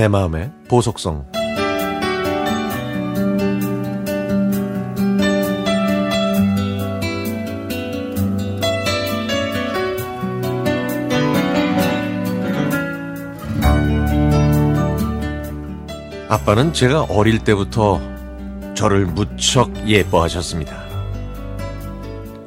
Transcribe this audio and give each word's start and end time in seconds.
내 0.00 0.08
마음의 0.08 0.50
보석성 0.66 1.26
아빠는 16.30 16.72
제가 16.72 17.02
어릴 17.10 17.40
때부터 17.44 18.00
저를 18.74 19.04
무척 19.04 19.86
예뻐하셨습니다. 19.86 20.82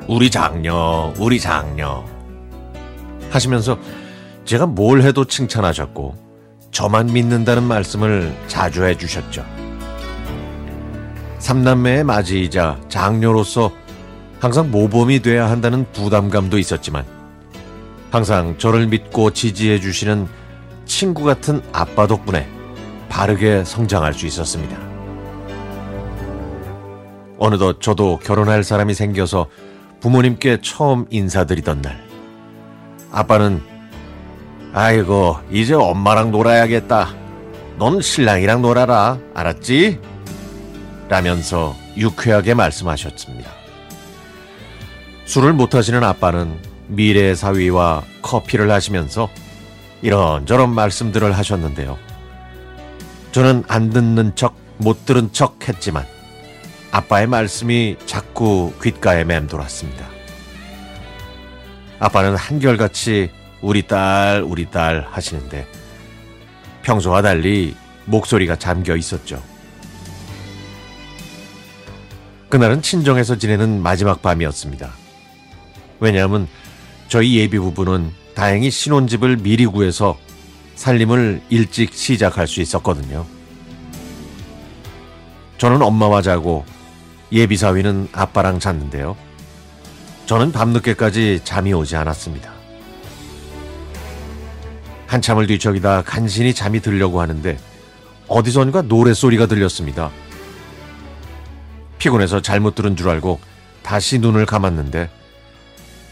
우리 0.07 0.31
장녀, 0.31 1.13
우리 1.19 1.39
장녀 1.39 2.03
하시면서 3.29 3.77
제가 4.43 4.65
뭘 4.65 5.03
해도 5.03 5.25
칭찬하셨고 5.25 6.32
저만 6.73 7.05
믿는다는 7.05 7.63
말씀을 7.63 8.35
자주 8.47 8.83
해주셨죠. 8.83 9.45
삼남매의 11.37 12.03
맞이이자 12.03 12.81
장녀로서 12.89 13.71
항상 14.39 14.71
모범이 14.71 15.21
돼야 15.21 15.49
한다는 15.49 15.85
부담감도 15.93 16.57
있었지만 16.57 17.05
항상 18.11 18.57
저를 18.57 18.87
믿고 18.87 19.31
지지해 19.31 19.79
주시는 19.79 20.27
친구 20.85 21.23
같은 21.23 21.61
아빠 21.71 22.07
덕분에 22.07 22.47
바르게 23.07 23.63
성장할 23.63 24.13
수 24.13 24.25
있었습니다. 24.25 24.77
어느덧 27.37 27.81
저도 27.81 28.19
결혼할 28.23 28.63
사람이 28.63 28.93
생겨서 28.93 29.47
부모님께 29.99 30.59
처음 30.61 31.05
인사드리던 31.09 31.81
날, 31.81 32.03
아빠는 33.11 33.72
아이고, 34.73 35.37
이제 35.51 35.75
엄마랑 35.75 36.31
놀아야겠다. 36.31 37.13
넌 37.77 38.01
신랑이랑 38.01 38.63
놀아라. 38.63 39.19
알았지? 39.35 39.99
라면서 41.09 41.75
유쾌하게 41.95 42.55
말씀하셨습니다. 42.55 43.51
술을 45.25 45.53
못 45.53 45.75
하시는 45.75 46.03
아빠는 46.03 46.59
미래 46.87 47.35
사위와 47.35 48.03
커피를 48.23 48.71
하시면서 48.71 49.29
이런저런 50.01 50.73
말씀들을 50.73 51.37
하셨는데요. 51.37 51.97
저는 53.31 53.63
안 53.67 53.91
듣는 53.91 54.35
척, 54.35 54.55
못 54.77 55.05
들은 55.05 55.31
척 55.33 55.67
했지만 55.67 56.05
아빠의 56.91 57.27
말씀이 57.27 57.97
자꾸 58.07 58.73
귓가에 58.81 59.23
맴돌았습니다. 59.23 60.05
아빠는 61.99 62.35
한결같이 62.35 63.29
우리 63.63 63.87
딸, 63.87 64.43
우리 64.43 64.69
딸 64.69 65.07
하시는데 65.09 65.65
평소와 66.83 67.21
달리 67.21 67.75
목소리가 68.05 68.57
잠겨 68.57 68.95
있었죠. 68.97 69.41
그날은 72.49 72.81
친정에서 72.81 73.37
지내는 73.37 73.81
마지막 73.81 74.21
밤이었습니다. 74.21 74.91
왜냐하면 76.01 76.47
저희 77.07 77.37
예비 77.37 77.57
부부는 77.57 78.11
다행히 78.35 78.69
신혼집을 78.69 79.37
미리 79.37 79.65
구해서 79.65 80.19
살림을 80.75 81.41
일찍 81.49 81.93
시작할 81.93 82.47
수 82.47 82.59
있었거든요. 82.59 83.25
저는 85.57 85.81
엄마와 85.81 86.21
자고 86.21 86.65
예비 87.31 87.55
사위는 87.55 88.09
아빠랑 88.11 88.59
잤는데요. 88.59 89.15
저는 90.25 90.51
밤늦게까지 90.51 91.41
잠이 91.45 91.71
오지 91.71 91.95
않았습니다. 91.95 92.62
한참을 95.13 95.45
뒤척이다 95.45 96.01
간신히 96.01 96.55
잠이 96.55 96.79
들려고 96.79 97.21
하는데 97.21 97.57
어디선가 98.27 98.83
노랫소리가 98.83 99.45
들렸습니다. 99.45 100.09
피곤해서 101.99 102.41
잘못 102.41 102.73
들은 102.73 102.95
줄 102.95 103.09
알고 103.09 103.39
다시 103.83 104.17
눈을 104.17 104.47
감았는데 104.47 105.11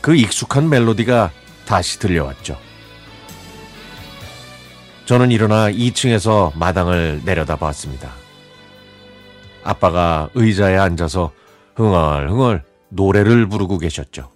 그 0.01 0.15
익숙한 0.15 0.69
멜로디가 0.69 1.31
다시 1.65 1.97
들려왔죠. 1.97 2.57
저는 5.05 5.31
일어나 5.31 5.71
2층에서 5.71 6.55
마당을 6.55 7.21
내려다 7.25 7.55
봤습니다. 7.55 8.11
아빠가 9.63 10.29
의자에 10.35 10.77
앉아서 10.77 11.31
흥얼흥얼 11.75 12.63
노래를 12.89 13.49
부르고 13.49 13.79
계셨죠. 13.79 14.31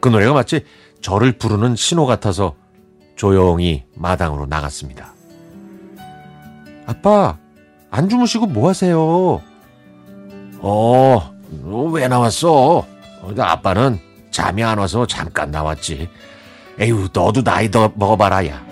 그 0.00 0.08
노래가 0.08 0.32
마치 0.32 0.64
저를 1.00 1.32
부르는 1.32 1.76
신호 1.76 2.06
같아서 2.06 2.54
조용히 3.16 3.84
마당으로 3.94 4.46
나갔습니다. 4.46 5.12
아빠, 6.86 7.36
안 7.90 8.08
주무시고 8.08 8.46
뭐 8.46 8.68
하세요? 8.68 9.40
어, 10.60 11.32
왜 11.92 12.08
나왔어? 12.08 12.86
아빠는 13.38 13.98
잠이 14.30 14.62
안 14.62 14.78
와서 14.78 15.06
잠깐 15.06 15.50
나왔지. 15.50 16.08
에휴, 16.80 17.08
너도 17.12 17.42
나이 17.42 17.70
더 17.70 17.90
먹어봐라, 17.94 18.46
야. 18.46 18.66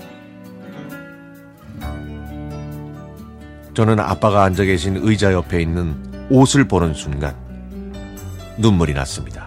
저는 3.75 4.01
아빠가 4.01 4.45
앉아 4.45 4.65
계신 4.65 4.97
의자 4.97 5.33
옆에 5.33 5.61
있는 5.61 6.29
옷을 6.31 6.67
보는 6.67 6.95
순간 6.95 7.37
눈물이 8.57 8.95
났습니다. 8.95 9.46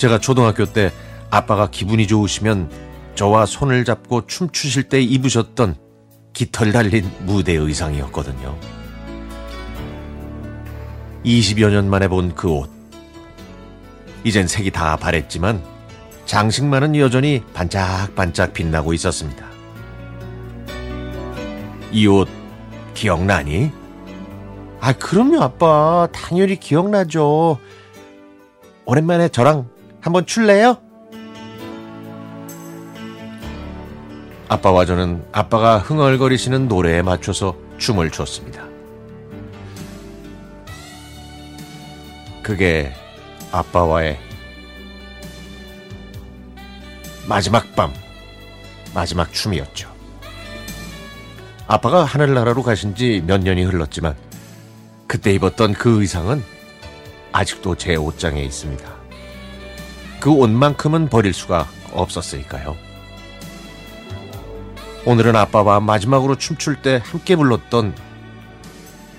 제가 0.00 0.18
초등학교 0.18 0.64
때 0.64 0.90
아빠가 1.28 1.68
기분이 1.70 2.06
좋으시면 2.06 2.70
저와 3.16 3.44
손을 3.44 3.84
잡고 3.84 4.26
춤추실 4.26 4.84
때 4.84 4.98
입으셨던 5.02 5.76
깃털 6.32 6.72
달린 6.72 7.10
무대 7.26 7.52
의상이었거든요. 7.52 8.56
20여 11.26 11.70
년 11.70 11.90
만에 11.90 12.08
본 12.08 12.32
그 12.34 12.48
옷. 12.48 12.70
이젠 14.24 14.46
색이 14.46 14.70
다 14.70 14.96
바랬지만 14.96 15.62
장식만은 16.24 16.96
여전히 16.96 17.42
반짝반짝 17.52 18.54
빛나고 18.54 18.94
있었습니다. 18.94 19.44
이 21.92 22.06
옷 22.06 22.26
기억나니? 22.94 23.70
아, 24.80 24.94
그럼요, 24.94 25.42
아빠. 25.42 26.08
당연히 26.10 26.58
기억나죠. 26.58 27.58
오랜만에 28.86 29.28
저랑 29.28 29.68
한번 30.00 30.26
출래요? 30.26 30.78
아빠와 34.48 34.84
저는 34.84 35.24
아빠가 35.32 35.78
흥얼거리시는 35.78 36.66
노래에 36.68 37.02
맞춰서 37.02 37.56
춤을 37.78 38.10
췄습니다. 38.10 38.64
그게 42.42 42.92
아빠와의 43.52 44.18
마지막 47.28 47.76
밤, 47.76 47.92
마지막 48.92 49.32
춤이었죠. 49.32 49.88
아빠가 51.68 52.04
하늘나라로 52.04 52.64
가신 52.64 52.96
지 52.96 53.22
몇 53.24 53.40
년이 53.40 53.62
흘렀지만 53.62 54.16
그때 55.06 55.32
입었던 55.32 55.74
그 55.74 56.00
의상은 56.00 56.42
아직도 57.30 57.76
제 57.76 57.94
옷장에 57.94 58.42
있습니다. 58.42 58.99
그 60.20 60.30
옷만큼은 60.30 61.08
버릴 61.08 61.32
수가 61.32 61.66
없었으니까요. 61.92 62.76
오늘은 65.06 65.34
아빠와 65.34 65.80
마지막으로 65.80 66.36
춤출 66.36 66.76
때 66.76 67.00
함께 67.02 67.36
불렀던 67.36 67.94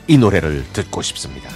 이 0.07 0.17
노래를 0.17 0.63
듣고 0.73 1.01
싶습니다. 1.01 1.50